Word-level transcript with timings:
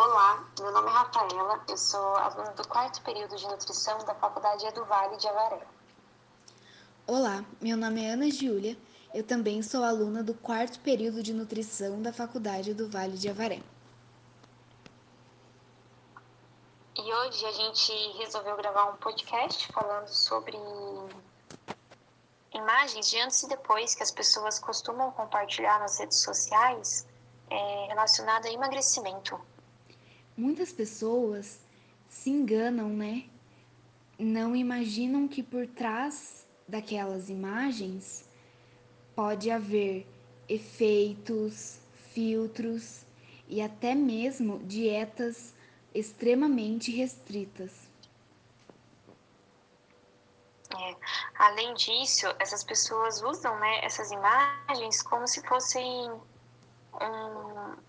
Olá, 0.00 0.48
meu 0.60 0.70
nome 0.70 0.88
é 0.88 0.92
Rafaela, 0.92 1.60
eu 1.68 1.76
sou 1.76 2.14
aluna 2.14 2.52
do 2.52 2.68
quarto 2.68 3.02
período 3.02 3.34
de 3.34 3.44
nutrição 3.48 3.98
da 4.04 4.14
Faculdade 4.14 4.64
Edu 4.64 4.84
Vale 4.84 5.16
de 5.16 5.26
Avaré. 5.26 5.66
Olá, 7.04 7.44
meu 7.60 7.76
nome 7.76 8.04
é 8.04 8.12
Ana 8.12 8.30
Júlia, 8.30 8.78
eu 9.12 9.24
também 9.24 9.60
sou 9.60 9.82
aluna 9.82 10.22
do 10.22 10.34
quarto 10.34 10.78
período 10.82 11.20
de 11.20 11.34
nutrição 11.34 12.00
da 12.00 12.12
Faculdade 12.12 12.72
do 12.74 12.88
Vale 12.88 13.18
de 13.18 13.28
Avaré. 13.28 13.60
E 16.94 17.12
hoje 17.12 17.44
a 17.44 17.50
gente 17.50 17.92
resolveu 18.18 18.56
gravar 18.56 18.92
um 18.92 18.96
podcast 18.98 19.66
falando 19.72 20.06
sobre 20.06 20.56
imagens 22.54 23.10
de 23.10 23.18
antes 23.18 23.42
e 23.42 23.48
depois 23.48 23.96
que 23.96 24.04
as 24.04 24.12
pessoas 24.12 24.60
costumam 24.60 25.10
compartilhar 25.10 25.80
nas 25.80 25.98
redes 25.98 26.22
sociais 26.22 27.04
é, 27.50 27.86
relacionada 27.88 28.46
a 28.46 28.52
emagrecimento. 28.52 29.36
Muitas 30.38 30.72
pessoas 30.72 31.58
se 32.08 32.30
enganam, 32.30 32.88
né? 32.88 33.24
Não 34.16 34.54
imaginam 34.54 35.26
que 35.26 35.42
por 35.42 35.66
trás 35.66 36.46
daquelas 36.68 37.28
imagens 37.28 38.28
pode 39.16 39.50
haver 39.50 40.06
efeitos, 40.48 41.80
filtros 42.14 43.04
e 43.48 43.60
até 43.60 43.96
mesmo 43.96 44.60
dietas 44.60 45.52
extremamente 45.92 46.92
restritas. 46.92 47.90
É. 50.72 50.96
Além 51.36 51.74
disso, 51.74 52.26
essas 52.38 52.62
pessoas 52.62 53.20
usam 53.22 53.58
né, 53.58 53.84
essas 53.84 54.12
imagens 54.12 55.02
como 55.02 55.26
se 55.26 55.44
fossem 55.48 56.12
um, 56.12 57.87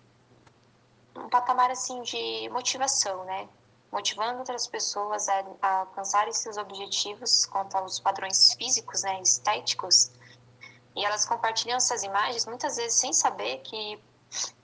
um 1.16 1.28
patamar 1.28 1.70
assim 1.70 2.02
de 2.02 2.48
motivação, 2.50 3.24
né? 3.24 3.48
Motivando 3.90 4.38
outras 4.38 4.66
pessoas 4.66 5.28
a, 5.28 5.44
a 5.60 5.78
alcançarem 5.80 6.32
seus 6.32 6.56
objetivos 6.56 7.46
quanto 7.46 7.76
aos 7.76 7.98
padrões 7.98 8.52
físicos, 8.54 9.02
né, 9.02 9.20
estéticos. 9.20 10.12
E 10.94 11.04
elas 11.04 11.24
compartilham 11.24 11.76
essas 11.76 12.02
imagens 12.02 12.46
muitas 12.46 12.76
vezes 12.76 12.98
sem 12.98 13.12
saber 13.12 13.58
que 13.58 14.00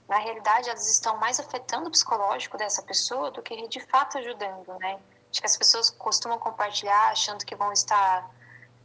na 0.07 0.17
realidade 0.17 0.69
elas 0.69 0.89
estão 0.89 1.17
mais 1.17 1.39
afetando 1.39 1.87
o 1.87 1.91
psicológico 1.91 2.57
dessa 2.57 2.81
pessoa 2.81 3.29
do 3.31 3.41
que 3.41 3.67
de 3.67 3.79
fato 3.87 4.17
ajudando, 4.17 4.73
né? 4.79 4.99
Acho 5.29 5.41
que 5.41 5.47
as 5.47 5.57
pessoas 5.57 5.89
costumam 5.89 6.39
compartilhar 6.39 7.11
achando 7.11 7.45
que 7.45 7.55
vão 7.55 7.73
estar 7.73 8.29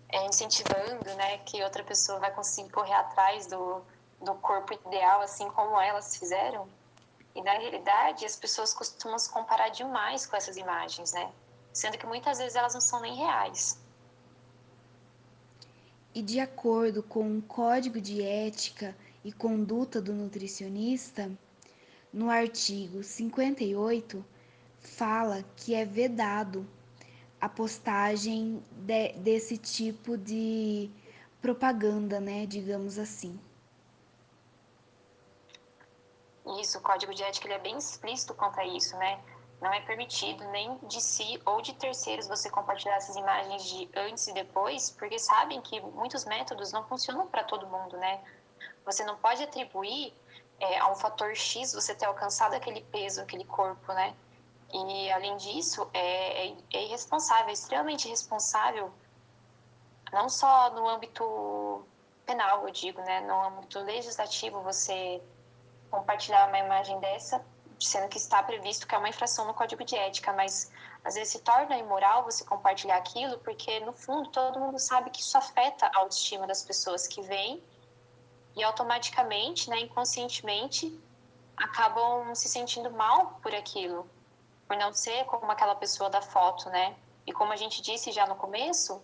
é, 0.08 0.27
incentivando, 0.27 1.14
né, 1.14 1.39
que 1.39 1.62
outra 1.62 1.83
pessoa 1.84 2.19
vai 2.19 2.31
conseguir 2.33 2.70
correr 2.70 2.95
atrás 2.95 3.47
do, 3.47 3.81
do 4.20 4.34
corpo 4.36 4.75
ideal, 4.75 5.20
assim 5.20 5.48
como 5.51 5.81
elas 5.81 6.17
fizeram. 6.17 6.69
E 7.34 7.42
na 7.42 7.52
realidade, 7.52 8.25
as 8.25 8.36
pessoas 8.36 8.75
costumam 8.75 9.19
se 9.19 9.30
comparar 9.30 9.70
demais 9.70 10.27
com 10.27 10.36
essas 10.36 10.56
imagens, 10.56 11.12
né? 11.12 11.33
Sendo 11.72 11.97
que 11.97 12.06
muitas 12.06 12.39
vezes 12.39 12.55
elas 12.55 12.74
não 12.74 12.80
são 12.80 13.00
nem 13.00 13.14
reais. 13.14 13.80
E 16.14 16.20
de 16.20 16.41
acordo 16.41 17.02
com 17.02 17.39
o 17.39 17.42
Código 17.42 18.00
de 18.00 18.22
Ética 18.22 18.94
e 19.24 19.33
Conduta 19.33 20.00
do 20.00 20.12
Nutricionista, 20.12 21.30
no 22.12 22.28
artigo 22.28 23.02
58, 23.02 24.22
fala 24.78 25.42
que 25.56 25.74
é 25.74 25.86
vedado 25.86 26.69
a 27.41 27.48
postagem 27.48 28.62
de, 28.70 29.12
desse 29.14 29.56
tipo 29.56 30.19
de 30.19 30.91
propaganda, 31.41 32.20
né, 32.20 32.44
digamos 32.44 32.98
assim. 32.98 33.39
Isso, 36.61 36.79
o 36.79 36.81
código 36.81 37.15
de 37.15 37.23
ética 37.23 37.47
ele 37.47 37.55
é 37.55 37.59
bem 37.59 37.77
explícito 37.77 38.35
quanto 38.35 38.59
a 38.59 38.67
isso, 38.67 38.97
né? 38.97 39.23
Não 39.61 39.73
é 39.73 39.81
permitido 39.81 40.45
nem 40.48 40.77
de 40.83 41.01
si 41.01 41.41
ou 41.47 41.62
de 41.62 41.73
terceiros 41.75 42.27
você 42.27 42.51
compartilhar 42.51 42.97
essas 42.97 43.15
imagens 43.15 43.65
de 43.65 43.89
antes 43.95 44.27
e 44.27 44.33
depois, 44.33 44.91
porque 44.91 45.19
sabem 45.19 45.61
que 45.61 45.81
muitos 45.81 46.25
métodos 46.25 46.73
não 46.73 46.85
funcionam 46.85 47.29
para 47.29 47.45
todo 47.45 47.67
mundo, 47.69 47.97
né? 47.97 48.20
Você 48.85 49.05
não 49.05 49.17
pode 49.17 49.42
atribuir 49.45 50.13
é, 50.58 50.79
a 50.79 50.91
um 50.91 50.97
fator 50.97 51.35
X 51.36 51.73
você 51.73 51.95
ter 51.95 52.07
alcançado 52.07 52.55
aquele 52.55 52.81
peso, 52.81 53.20
aquele 53.20 53.45
corpo, 53.45 53.92
né? 53.92 54.14
E, 54.73 55.13
além 55.13 55.36
disso, 55.36 55.89
é, 55.92 56.48
é, 56.48 56.57
é 56.73 56.85
irresponsável, 56.85 57.51
é 57.51 57.52
extremamente 57.52 58.08
irresponsável, 58.08 58.91
não 60.13 60.29
só 60.29 60.70
no 60.70 60.89
âmbito 60.89 61.85
penal, 62.27 62.67
eu 62.67 62.73
digo, 62.73 63.01
né? 63.02 63.20
No 63.20 63.41
âmbito 63.45 63.79
legislativo, 63.81 64.61
você 64.63 65.23
compartilhar 65.92 66.48
uma 66.48 66.58
imagem 66.58 66.98
dessa, 67.01 67.45
sendo 67.79 68.08
que 68.08 68.17
está 68.17 68.42
previsto 68.42 68.86
que 68.86 68.95
é 68.95 68.98
uma 68.98 69.11
infração 69.11 69.47
no 69.47 69.53
Código 69.53 69.85
de 69.85 69.95
Ética, 69.95 70.33
mas 70.33 70.73
às 71.05 71.14
vezes 71.14 71.33
se 71.33 71.41
torna 71.41 71.77
imoral 71.77 72.25
você 72.25 72.45
compartilhar 72.45 72.97
aquilo, 72.97 73.39
porque 73.41 73.79
no 73.80 73.92
fundo 73.92 74.31
todo 74.31 74.58
mundo 74.58 74.79
sabe 74.79 75.11
que 75.11 75.20
isso 75.20 75.36
afeta 75.36 75.86
a 75.86 75.98
autoestima 75.98 76.47
das 76.47 76.63
pessoas 76.63 77.07
que 77.07 77.20
veem 77.20 77.63
e 78.57 78.64
automaticamente, 78.64 79.69
né, 79.69 79.81
inconscientemente, 79.81 80.98
acabam 81.57 82.35
se 82.35 82.48
sentindo 82.48 82.91
mal 82.91 83.39
por 83.42 83.55
aquilo, 83.55 84.08
por 84.67 84.77
não 84.77 84.92
ser 84.92 85.25
como 85.27 85.51
aquela 85.51 85.75
pessoa 85.75 86.08
da 86.08 86.23
foto, 86.23 86.69
né? 86.70 86.97
E 87.27 87.33
como 87.33 87.52
a 87.52 87.57
gente 87.57 87.83
disse 87.83 88.11
já 88.13 88.27
no 88.27 88.36
começo, 88.36 89.02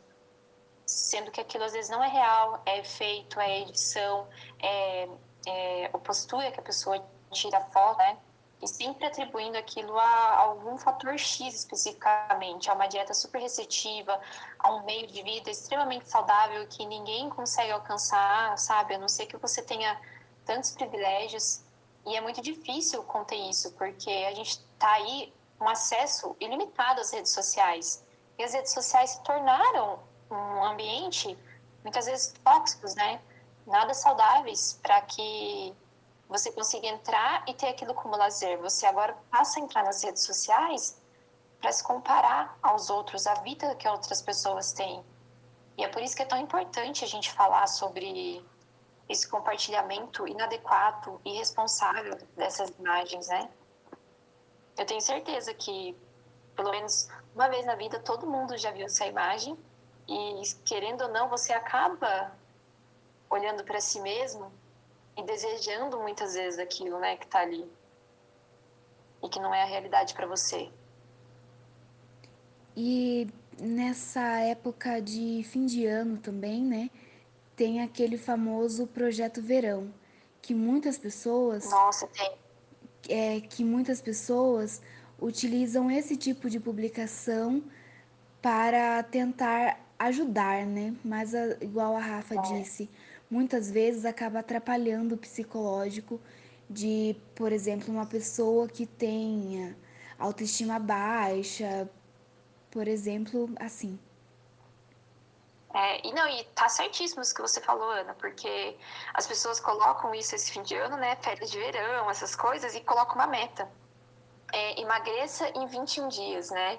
sendo 0.87 1.31
que 1.31 1.41
aquilo 1.41 1.65
às 1.65 1.73
vezes 1.73 1.91
não 1.91 2.03
é 2.03 2.09
real, 2.09 2.63
é 2.65 2.83
feito, 2.83 3.39
é 3.41 3.61
edição, 3.61 4.29
é 4.61 5.09
é, 5.49 5.91
a 5.93 5.99
postura 5.99 6.51
que 6.51 6.61
a 6.61 6.63
pessoa 6.63 7.03
tira 7.31 7.61
foto, 7.73 7.99
né? 7.99 8.19
E 8.61 8.67
sempre 8.67 9.07
atribuindo 9.07 9.57
aquilo 9.57 9.97
a 9.97 10.37
algum 10.37 10.77
fator 10.77 11.17
X 11.17 11.55
especificamente, 11.55 12.69
a 12.69 12.75
uma 12.75 12.89
dieta 12.89 13.15
super 13.15 13.41
restritiva, 13.41 14.21
a 14.59 14.73
um 14.75 14.85
meio 14.85 15.07
de 15.07 15.23
vida 15.23 15.49
extremamente 15.49 16.09
saudável 16.09 16.67
que 16.67 16.85
ninguém 16.85 17.31
consegue 17.31 17.71
alcançar, 17.71 18.59
sabe? 18.59 18.95
A 18.95 18.99
não 18.99 19.09
ser 19.09 19.27
que 19.27 19.37
você 19.37 19.63
tenha 19.63 19.99
tantos 20.45 20.73
privilégios. 20.73 21.63
E 22.05 22.17
é 22.17 22.21
muito 22.21 22.41
difícil 22.41 23.03
conter 23.05 23.37
isso, 23.37 23.73
porque 23.73 24.11
a 24.11 24.35
gente 24.35 24.59
está 24.59 24.93
aí 24.93 25.33
com 25.59 25.69
acesso 25.69 26.37
ilimitado 26.41 27.01
às 27.01 27.13
redes 27.13 27.33
sociais. 27.33 28.05
E 28.39 28.43
as 28.43 28.55
redes 28.55 28.73
sociais 28.73 29.11
se 29.11 29.23
tornaram 29.23 30.01
um 30.31 30.65
ambiente 30.65 31.39
muitas 31.83 32.07
vezes 32.07 32.35
tóxicos, 32.45 32.95
né? 32.95 33.21
Nada 33.69 33.95
saudáveis 33.95 34.79
para 34.83 35.01
que 35.03 35.75
você 36.29 36.51
consiga 36.53 36.87
entrar 36.89 37.45
e 37.47 37.55
ter 37.55 37.69
aquilo 37.69 37.95
como 37.95 38.17
lazer. 38.17 38.59
Você 38.61 38.87
agora 38.87 39.17
passa 39.31 39.59
a 39.59 39.63
entrar 39.63 39.85
nas 39.85 40.03
redes 40.03 40.25
sociais 40.25 41.01
para 41.61 41.73
se 41.73 41.83
comparar 41.83 42.57
aos 42.63 42.91
outros, 42.91 43.27
a 43.27 43.35
vida 43.35 43.75
que 43.77 43.89
outras 43.89 44.23
pessoas 44.23 44.73
têm. 44.73 45.05
E 45.77 45.85
é 45.85 45.89
por 45.89 46.03
isso 46.03 46.17
que 46.17 46.23
é 46.23 46.27
tão 46.27 46.39
importante 46.39 47.05
a 47.05 47.09
gente 47.09 47.33
falar 47.33 47.67
sobre 47.67 48.45
esse 49.09 49.27
compartilhamento 49.29 50.27
inadequado 50.27 51.21
e 51.25 51.35
irresponsável 51.35 52.19
dessas 52.37 52.71
imagens, 52.79 53.29
né? 53.29 53.49
Eu 54.77 54.85
tenho 54.85 55.01
certeza 55.01 55.53
que, 55.55 55.97
pelo 56.55 56.71
menos 56.71 57.09
uma 57.35 57.49
vez 57.49 57.65
na 57.65 57.75
vida, 57.75 57.99
todo 58.01 58.27
mundo 58.27 58.57
já 58.57 58.71
viu 58.71 58.87
essa 58.87 59.07
imagem 59.07 59.59
e, 60.07 60.43
querendo 60.65 61.03
ou 61.03 61.09
não, 61.09 61.29
você 61.29 61.53
acaba 61.53 62.33
olhando 63.31 63.65
para 63.65 63.81
si 63.81 64.01
mesmo 64.01 64.53
e 65.17 65.23
desejando 65.23 65.99
muitas 65.99 66.35
vezes 66.35 66.59
aquilo, 66.59 66.99
né, 66.99 67.17
que 67.17 67.25
está 67.25 67.41
ali 67.41 67.67
e 69.23 69.29
que 69.29 69.41
não 69.41 69.55
é 69.55 69.63
a 69.63 69.67
realidade 69.67 70.15
para 70.15 70.27
você. 70.27 70.71
E 72.77 73.29
nessa 73.61 74.39
época 74.41 75.01
de 75.01 75.43
fim 75.51 75.67
de 75.67 75.85
ano 75.85 76.19
também, 76.19 76.63
né, 76.63 76.91
tem 77.57 77.83
aquele 77.83 78.17
famoso 78.17 78.87
projeto 78.87 79.43
verão, 79.43 79.93
que 80.41 80.55
muitas 80.55 80.97
pessoas 80.97 81.69
Nossa, 81.69 82.07
tem. 82.07 82.39
É, 83.09 83.41
que 83.41 83.65
muitas 83.65 84.01
pessoas 84.01 84.81
utilizam 85.21 85.91
esse 85.91 86.17
tipo 86.17 86.49
de 86.49 86.61
publicação 86.61 87.63
para 88.41 89.03
tentar 89.03 89.81
ajudar, 89.99 90.65
né? 90.65 90.95
Mas 91.05 91.35
a, 91.35 91.57
igual 91.61 91.97
a 91.97 92.01
Rafa 92.01 92.35
é. 92.37 92.43
disse, 92.43 92.89
muitas 93.31 93.71
vezes 93.71 94.05
acaba 94.05 94.41
atrapalhando 94.41 95.15
o 95.15 95.19
psicológico 95.19 96.21
de, 96.69 97.17
por 97.35 97.53
exemplo, 97.53 97.93
uma 97.93 98.07
pessoa 98.07 98.69
que 98.69 98.87
tenha 98.87 99.77
autoestima 100.19 100.79
baixa, 100.79 101.89
por 102.71 102.87
exemplo, 102.87 103.51
assim. 103.59 103.99
É, 105.75 106.07
e 106.07 106.13
não, 106.13 106.27
e 106.27 106.45
tá 106.55 106.69
certíssimo 106.69 107.23
isso 107.23 107.35
que 107.35 107.43
você 107.43 107.61
falou, 107.61 107.91
Ana, 107.91 108.15
porque 108.15 108.77
as 109.15 109.27
pessoas 109.27 109.61
colocam 109.61 110.15
isso 110.15 110.35
esse 110.35 110.51
fim 110.51 110.63
de 110.63 110.75
ano, 110.75 110.97
né, 110.97 111.17
férias 111.17 111.51
de 111.51 111.59
verão, 111.59 112.11
essas 112.11 112.35
coisas, 112.35 112.75
e 112.75 112.81
colocam 112.81 113.15
uma 113.15 113.27
meta. 113.27 113.71
É, 114.51 114.81
emagreça 114.81 115.47
em 115.51 115.67
21 115.67 116.09
dias, 116.09 116.51
né? 116.51 116.79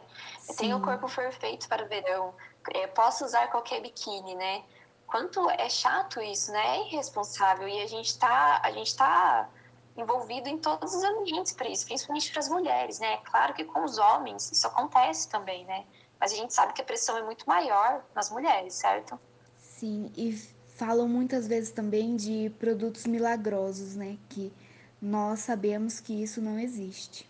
Tenha 0.58 0.76
o 0.76 0.82
corpo 0.82 1.08
perfeito 1.08 1.70
para 1.70 1.86
o 1.86 1.88
verão. 1.88 2.34
É, 2.74 2.88
posso 2.88 3.24
usar 3.24 3.48
qualquer 3.50 3.80
biquíni, 3.80 4.34
né? 4.34 4.64
Quanto 5.10 5.50
é 5.50 5.70
chato 5.70 6.22
isso, 6.22 6.52
né? 6.52 6.78
É 6.78 6.88
irresponsável. 6.88 7.68
E 7.68 7.82
a 7.82 7.88
gente 7.88 8.18
tá, 8.18 8.62
a 8.64 8.72
gente 8.72 8.96
tá 8.96 9.50
envolvido 9.98 10.48
em 10.48 10.58
todos 10.58 10.94
os 10.96 11.04
ambientes 11.04 11.54
para 11.54 11.68
isso, 11.68 11.86
principalmente 11.86 12.32
para 12.32 12.40
as 12.40 12.50
mulheres, 12.50 13.00
né? 13.00 13.18
Claro 13.18 13.54
que 13.54 13.64
com 13.64 13.84
os 13.84 13.98
homens 13.98 14.52
isso 14.52 14.68
acontece 14.68 15.28
também, 15.30 15.66
né? 15.66 15.86
Mas 16.20 16.32
a 16.32 16.36
gente 16.36 16.54
sabe 16.54 16.74
que 16.74 16.82
a 16.82 16.86
pressão 16.86 17.18
é 17.18 17.24
muito 17.24 17.48
maior 17.48 18.04
nas 18.14 18.30
mulheres, 18.30 18.74
certo? 18.74 19.20
Sim, 19.58 20.12
e 20.16 20.34
falam 20.76 21.08
muitas 21.08 21.48
vezes 21.48 21.72
também 21.72 22.16
de 22.16 22.52
produtos 22.60 23.06
milagrosos, 23.06 23.96
né? 23.96 24.18
Que 24.30 24.54
nós 25.02 25.40
sabemos 25.40 26.00
que 26.00 26.24
isso 26.24 26.42
não 26.42 26.60
existe. 26.60 27.30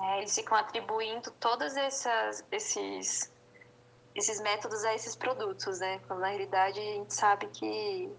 É, 0.00 0.18
eles 0.18 0.34
ficam 0.34 0.56
atribuindo 0.56 1.30
todos 1.32 1.76
essas, 1.76 2.44
esses, 2.50 3.30
esses 4.14 4.40
métodos 4.40 4.84
a 4.84 4.94
esses 4.94 5.16
produtos, 5.16 5.80
né? 5.80 6.00
Quando 6.06 6.20
na 6.20 6.28
realidade 6.28 6.78
a 6.78 6.82
gente 6.82 7.14
sabe 7.14 7.46
que 7.48 8.10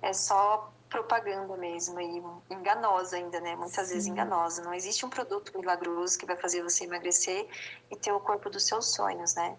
é 0.00 0.12
só 0.12 0.72
propaganda 0.88 1.56
mesmo 1.56 2.00
e 2.00 2.22
enganosa 2.50 3.16
ainda, 3.16 3.40
né? 3.40 3.56
Muitas 3.56 3.88
Sim. 3.88 3.94
vezes 3.94 4.06
enganosa. 4.06 4.62
Não 4.62 4.72
existe 4.72 5.04
um 5.04 5.10
produto 5.10 5.58
milagroso 5.58 6.18
que 6.18 6.24
vai 6.24 6.36
fazer 6.36 6.62
você 6.62 6.84
emagrecer 6.84 7.48
e 7.90 7.96
ter 7.96 8.12
o 8.12 8.20
corpo 8.20 8.48
dos 8.48 8.66
seus 8.66 8.94
sonhos, 8.94 9.34
né? 9.34 9.56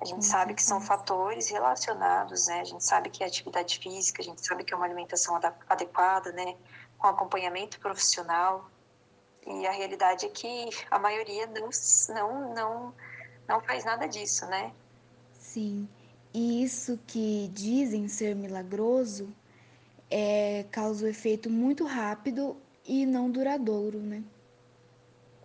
A 0.00 0.04
gente 0.04 0.16
Com 0.16 0.22
sabe 0.22 0.54
que 0.54 0.62
são 0.62 0.80
fatores 0.80 1.48
relacionados, 1.50 2.46
né? 2.46 2.60
A 2.60 2.64
gente 2.64 2.84
sabe 2.84 3.10
que 3.10 3.24
é 3.24 3.26
atividade 3.26 3.78
física, 3.78 4.22
a 4.22 4.24
gente 4.24 4.46
sabe 4.46 4.62
que 4.62 4.72
é 4.72 4.76
uma 4.76 4.86
alimentação 4.86 5.40
adequada, 5.68 6.30
né? 6.32 6.54
Com 6.98 7.08
acompanhamento 7.08 7.80
profissional. 7.80 8.70
E 9.46 9.66
a 9.66 9.72
realidade 9.72 10.26
é 10.26 10.28
que 10.28 10.68
a 10.90 10.98
maioria 10.98 11.46
não, 11.46 11.70
não, 12.14 12.54
não, 12.54 12.94
não 13.48 13.60
faz 13.60 13.84
nada 13.84 14.06
disso, 14.06 14.46
né? 14.46 14.72
Sim. 15.32 15.88
E 16.34 16.62
isso 16.62 16.98
que 17.06 17.48
dizem 17.48 18.06
ser 18.06 18.34
milagroso 18.34 19.34
é, 20.10 20.64
causa 20.70 21.06
um 21.06 21.08
efeito 21.08 21.48
muito 21.48 21.86
rápido 21.86 22.56
e 22.84 23.06
não 23.06 23.30
duradouro, 23.30 23.98
né? 23.98 24.22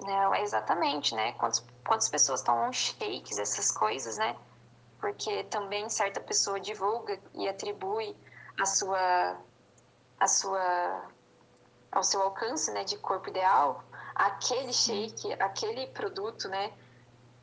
Não, 0.01 0.35
exatamente, 0.35 1.15
né? 1.15 1.31
Quantas, 1.33 1.65
quantas 1.85 2.09
pessoas 2.09 2.41
tomam 2.41 2.71
shakes, 2.73 3.37
essas 3.37 3.71
coisas, 3.71 4.17
né? 4.17 4.35
Porque 4.99 5.43
também 5.45 5.89
certa 5.89 6.19
pessoa 6.19 6.59
divulga 6.59 7.19
e 7.33 7.47
atribui 7.47 8.15
a 8.59 8.65
sua, 8.65 9.37
a 10.19 10.27
sua, 10.27 11.09
ao 11.91 12.03
seu 12.03 12.21
alcance, 12.21 12.71
né, 12.71 12.83
de 12.83 12.97
corpo 12.97 13.29
ideal, 13.29 13.83
aquele 14.15 14.71
shake, 14.71 15.33
aquele 15.33 15.87
produto, 15.87 16.47
né? 16.47 16.71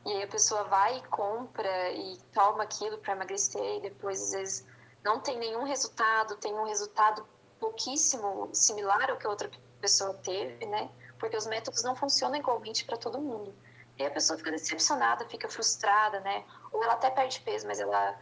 E 0.05 0.11
aí 0.11 0.23
a 0.23 0.27
pessoa 0.27 0.63
vai 0.63 0.97
e 0.97 1.01
compra 1.03 1.91
e 1.91 2.17
toma 2.33 2.63
aquilo 2.63 2.97
para 2.97 3.13
emagrecer 3.13 3.77
e 3.77 3.81
depois 3.81 4.21
às 4.21 4.31
vezes 4.31 4.67
não 5.03 5.19
tem 5.19 5.37
nenhum 5.37 5.63
resultado, 5.63 6.35
tem 6.37 6.53
um 6.53 6.65
resultado 6.65 7.25
pouquíssimo 7.59 8.49
similar 8.53 9.11
ao 9.11 9.17
que 9.17 9.27
a 9.27 9.29
outra 9.29 9.49
pessoa 9.79 10.13
teve, 10.15 10.65
né? 10.65 10.89
Porque 11.19 11.37
os 11.37 11.45
métodos 11.45 11.83
não 11.83 11.95
funcionam 11.95 12.35
igualmente 12.35 12.83
para 12.83 12.97
todo 12.97 13.19
mundo. 13.19 13.53
E 13.97 14.05
a 14.05 14.09
pessoa 14.09 14.37
fica 14.37 14.51
decepcionada, 14.51 15.27
fica 15.27 15.47
frustrada, 15.47 16.19
né? 16.21 16.43
Ou 16.71 16.83
ela 16.83 16.93
até 16.93 17.09
perde 17.11 17.39
peso, 17.41 17.67
mas 17.67 17.79
ela 17.79 18.17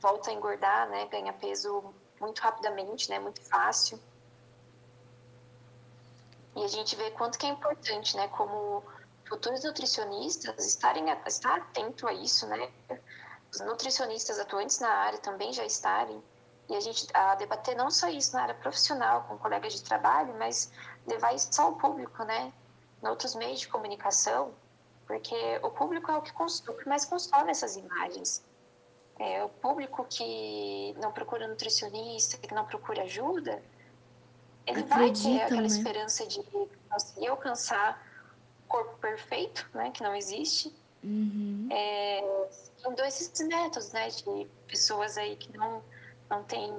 volta 0.00 0.30
a 0.30 0.34
engordar, 0.34 0.88
né? 0.90 1.06
Ganha 1.06 1.32
peso 1.32 1.94
muito 2.20 2.40
rapidamente, 2.40 3.08
né? 3.08 3.18
Muito 3.18 3.40
fácil. 3.40 3.98
E 6.54 6.62
a 6.62 6.68
gente 6.68 6.94
vê 6.96 7.10
quanto 7.12 7.38
que 7.38 7.46
é 7.46 7.48
importante, 7.48 8.14
né? 8.16 8.28
Como 8.28 8.84
futuros 9.32 9.64
nutricionistas 9.64 10.66
estarem 10.66 11.06
estar 11.26 11.56
atento 11.56 12.06
a 12.06 12.12
isso, 12.12 12.46
né? 12.46 12.70
os 13.50 13.60
nutricionistas 13.60 14.38
atuantes 14.38 14.78
na 14.78 14.90
área 14.90 15.18
também 15.18 15.54
já 15.54 15.64
estarem, 15.64 16.22
e 16.68 16.76
a 16.76 16.80
gente 16.80 17.06
a 17.14 17.34
debater 17.34 17.74
não 17.74 17.90
só 17.90 18.08
isso 18.08 18.34
na 18.34 18.42
área 18.42 18.54
profissional, 18.54 19.24
com 19.24 19.38
colegas 19.38 19.72
de 19.72 19.82
trabalho, 19.82 20.34
mas 20.38 20.70
levar 21.06 21.34
isso 21.34 21.60
ao 21.60 21.76
público, 21.76 22.22
né? 22.24 22.52
Em 23.02 23.08
outros 23.08 23.34
meios 23.34 23.60
de 23.60 23.68
comunicação, 23.68 24.52
porque 25.06 25.58
o 25.62 25.70
público 25.70 26.10
é 26.10 26.16
o 26.16 26.22
que, 26.22 26.32
o 26.32 26.74
que 26.74 26.88
mais 26.88 27.06
consome 27.06 27.50
essas 27.50 27.76
imagens. 27.76 28.44
É, 29.18 29.42
o 29.42 29.48
público 29.48 30.06
que 30.08 30.94
não 30.98 31.10
procura 31.10 31.48
nutricionista, 31.48 32.36
que 32.36 32.54
não 32.54 32.66
procura 32.66 33.02
ajuda, 33.02 33.62
ele 34.66 34.80
Acreditam, 34.80 34.98
vai 34.98 35.10
ter 35.12 35.42
aquela 35.42 35.60
né? 35.62 35.66
esperança 35.66 36.26
de 36.26 36.42
conseguir 36.88 37.28
alcançar 37.28 38.11
corpo 38.72 38.96
perfeito, 38.98 39.68
né? 39.74 39.90
Que 39.90 40.02
não 40.02 40.14
existe. 40.16 40.72
Uhum. 41.04 41.68
É, 41.70 42.48
seguindo 42.50 43.00
esses 43.04 43.46
métodos, 43.46 43.92
né, 43.92 44.08
de 44.08 44.46
pessoas 44.66 45.18
aí 45.18 45.36
que 45.36 45.54
não, 45.56 45.82
não 46.30 46.42
têm 46.44 46.72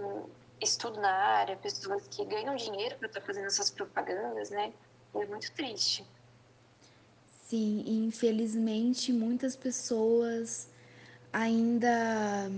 estudo 0.61 0.99
na 0.99 1.11
área, 1.11 1.55
pessoas 1.57 2.07
que 2.07 2.25
ganham 2.25 2.55
dinheiro 2.55 2.95
para 2.97 3.07
estar 3.07 3.19
tá 3.19 3.25
fazendo 3.25 3.47
essas 3.47 3.69
propagandas, 3.69 4.49
né, 4.49 4.73
é 5.13 5.25
muito 5.25 5.51
triste. 5.51 6.05
Sim, 7.47 7.83
infelizmente 7.85 9.11
muitas 9.11 9.55
pessoas 9.55 10.69
ainda 11.31 12.49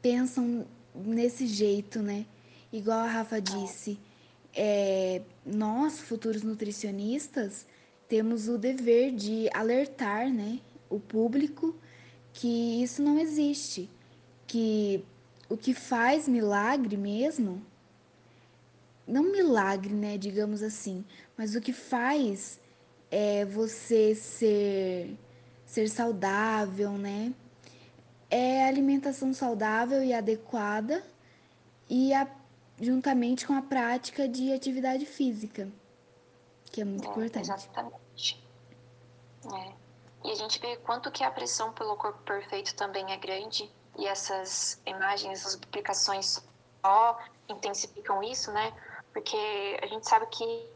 pensam 0.00 0.64
nesse 0.94 1.46
jeito, 1.46 2.00
né? 2.00 2.24
Igual 2.72 3.00
a 3.00 3.06
Rafa 3.06 3.40
disse, 3.40 3.98
é, 4.54 5.22
nós, 5.44 5.98
futuros 5.98 6.42
nutricionistas, 6.42 7.66
temos 8.08 8.48
o 8.48 8.56
dever 8.56 9.12
de 9.12 9.48
alertar, 9.52 10.32
né, 10.32 10.60
o 10.88 10.98
público 10.98 11.76
que 12.32 12.82
isso 12.82 13.02
não 13.02 13.18
existe, 13.18 13.90
que 14.46 15.04
o 15.48 15.56
que 15.56 15.74
faz 15.74 16.28
milagre 16.28 16.96
mesmo, 16.96 17.62
não 19.06 19.24
milagre, 19.24 19.94
né, 19.94 20.16
digamos 20.18 20.62
assim, 20.62 21.04
mas 21.36 21.54
o 21.54 21.60
que 21.60 21.72
faz 21.72 22.60
é 23.10 23.44
você 23.44 24.14
ser 24.14 25.16
ser 25.68 25.88
saudável, 25.88 26.92
né? 26.92 27.32
É 28.30 28.66
alimentação 28.66 29.34
saudável 29.34 30.02
e 30.02 30.14
adequada 30.14 31.02
e 31.88 32.12
a, 32.14 32.26
juntamente 32.80 33.46
com 33.46 33.52
a 33.52 33.62
prática 33.62 34.26
de 34.26 34.52
atividade 34.52 35.04
física, 35.04 35.68
que 36.78 36.82
é 36.82 36.84
muito 36.84 37.06
é, 37.06 37.10
importante. 37.10 37.50
Exatamente. 37.50 38.48
É. 39.52 39.72
E 40.24 40.30
a 40.30 40.34
gente 40.34 40.60
vê 40.60 40.76
quanto 40.76 41.10
que 41.10 41.24
a 41.24 41.30
pressão 41.30 41.72
pelo 41.72 41.96
corpo 41.96 42.20
perfeito 42.22 42.74
também 42.76 43.12
é 43.12 43.16
grande 43.16 43.70
e 43.96 44.06
essas 44.06 44.80
imagens, 44.86 45.40
essas 45.40 45.56
publicações 45.56 46.44
só 46.84 47.18
intensificam 47.48 48.22
isso, 48.22 48.52
né? 48.52 48.72
Porque 49.12 49.78
a 49.82 49.86
gente 49.86 50.08
sabe 50.08 50.26
que 50.26 50.70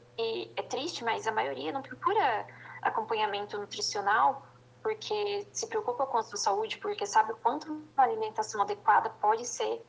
é 0.56 0.62
triste, 0.62 1.04
mas 1.04 1.26
a 1.26 1.32
maioria 1.32 1.72
não 1.72 1.82
procura 1.82 2.46
acompanhamento 2.81 3.58
nutricional 3.58 4.46
porque 4.82 5.46
se 5.53 5.69
preocupa 5.69 6.05
com 6.06 6.19
a 6.19 6.22
sua 6.24 6.36
saúde, 6.36 6.79
porque 6.79 7.06
sabe 7.06 7.32
o 7.32 7.36
quanto 7.36 7.72
uma 7.72 8.03
alimentação 8.03 8.62
adequada 8.62 9.10
pode 9.20 9.46
ser 9.46 9.81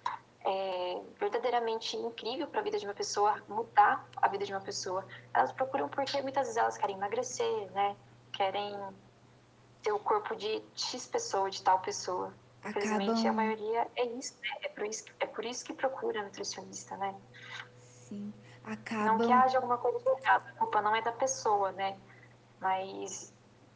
é, 0.45 1.01
verdadeiramente 1.19 1.95
incrível 1.95 2.47
para 2.47 2.59
a 2.59 2.63
vida 2.63 2.77
de 2.77 2.85
uma 2.85 2.93
pessoa, 2.93 3.41
mudar 3.47 4.07
a 4.17 4.27
vida 4.27 4.45
de 4.45 4.53
uma 4.53 4.61
pessoa. 4.61 5.05
Elas 5.33 5.51
procuram 5.51 5.87
porque 5.87 6.21
muitas 6.21 6.47
vezes 6.47 6.57
elas 6.57 6.77
querem 6.77 6.95
emagrecer, 6.95 7.71
né? 7.71 7.95
Querem 8.31 8.77
ter 9.81 9.91
o 9.91 9.99
corpo 9.99 10.35
de 10.35 10.61
X 10.75 11.07
pessoa, 11.07 11.49
de 11.49 11.61
tal 11.61 11.79
pessoa. 11.79 12.33
Infelizmente, 12.65 13.27
a 13.27 13.33
maioria 13.33 13.87
é 13.95 14.05
isso, 14.05 14.35
né? 14.41 14.49
É 14.63 14.69
por 14.69 14.85
isso, 14.85 15.05
é 15.19 15.25
por 15.25 15.45
isso 15.45 15.65
que 15.65 15.73
procura 15.73 16.23
nutricionista, 16.23 16.95
né? 16.97 17.15
Sim. 17.81 18.33
Acabam... 18.63 19.17
Não 19.17 19.27
que 19.27 19.31
haja 19.31 19.57
alguma 19.57 19.77
coisa 19.77 19.99
de 19.99 20.09
errado, 20.21 20.47
a 20.47 20.51
culpa 20.53 20.81
não 20.81 20.95
é 20.95 21.01
da 21.01 21.11
pessoa, 21.11 21.71
né? 21.73 21.97
Mas 22.61 23.33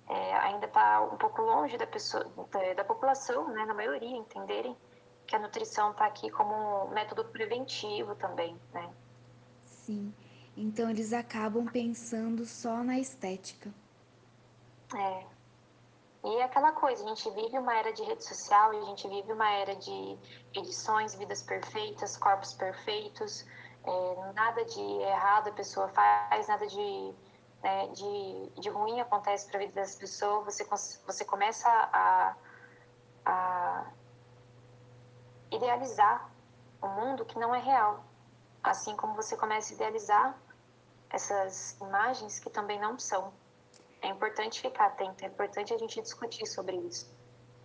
é, 0.08 0.34
ainda 0.36 0.66
está 0.66 1.02
um 1.02 1.18
pouco 1.18 1.42
longe 1.42 1.78
da, 1.78 1.86
pessoa, 1.86 2.26
da, 2.50 2.74
da, 2.74 2.84
população, 2.86 3.50
né? 3.50 3.66
Na 3.66 3.74
maioria, 3.74 4.16
entenderem 4.16 4.76
que 5.28 5.36
a 5.36 5.40
nutrição 5.40 5.92
está 5.92 6.06
aqui 6.06 6.32
como 6.32 6.88
método 6.88 7.26
preventivo 7.26 8.16
também, 8.16 8.58
né? 8.74 8.90
Sim. 9.66 10.14
Então, 10.56 10.90
eles 10.90 11.14
acabam 11.14 11.68
pensando 11.68 12.46
só 12.46 12.84
na 12.84 12.98
estética. 12.98 13.72
É, 14.96 15.26
e 16.24 16.36
é 16.38 16.44
aquela 16.44 16.72
coisa, 16.72 17.04
a 17.04 17.08
gente 17.08 17.30
vive 17.32 17.58
uma 17.58 17.78
era 17.78 17.94
de 17.94 18.04
rede 18.04 18.24
social, 18.24 18.72
a 18.72 18.86
gente 18.86 19.08
vive 19.08 19.32
uma 19.32 19.50
era 19.52 19.76
de 19.76 20.18
edições, 20.54 21.14
vidas 21.14 21.44
perfeitas, 21.44 22.18
corpos 22.18 22.54
perfeitos, 22.54 23.46
é, 23.84 24.34
nada 24.34 24.66
de 24.66 24.82
errado 24.82 25.50
a 25.50 25.52
pessoa 25.52 25.88
faz, 25.90 26.48
nada 26.48 26.66
de, 26.68 27.14
né, 27.64 27.88
de, 27.90 28.62
de 28.62 28.70
ruim 28.70 29.00
acontece 29.00 29.48
para 29.48 29.58
a 29.58 29.66
vida 29.66 29.80
das 29.80 29.96
pessoas, 29.96 30.46
você, 30.46 30.66
você 31.06 31.24
começa 31.24 31.70
a, 31.70 32.36
a 33.26 33.86
idealizar 35.52 36.30
um 36.82 36.90
mundo 36.90 37.26
que 37.26 37.38
não 37.38 37.54
é 37.54 37.60
real, 37.60 38.06
assim 38.64 38.96
como 38.96 39.16
você 39.16 39.36
começa 39.36 39.74
a 39.74 39.76
idealizar 39.76 40.38
essas 41.10 41.78
imagens 41.80 42.40
que 42.40 42.50
também 42.50 42.80
não 42.80 43.00
são. 43.00 43.34
É 44.02 44.10
importante 44.10 44.62
ficar 44.62 44.88
atento, 44.88 45.24
é 45.24 45.28
importante 45.28 45.74
a 45.74 45.78
gente 45.78 46.02
discutir 46.02 46.46
sobre 46.46 46.76
isso. 46.78 47.10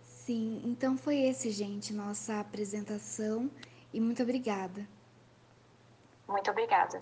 Sim, 0.01 0.61
então 0.65 0.97
foi 0.97 1.19
esse, 1.19 1.51
gente, 1.51 1.93
nossa 1.93 2.39
apresentação 2.39 3.51
e 3.93 3.99
muito 3.99 4.23
obrigada. 4.23 4.87
Muito 6.27 6.49
obrigada. 6.49 6.99